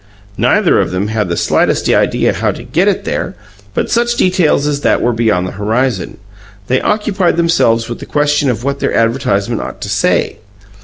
[0.39, 3.35] Neither of them had the slightest idea how to get it there;
[3.75, 6.17] but such details as that were beyond the horizon;
[6.65, 10.39] they occupied themselves with the question of what their advertisement ought to "say".